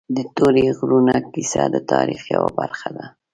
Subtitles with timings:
[0.15, 3.05] د تورې غرونو کیسه د تاریخ یوه برخه ده.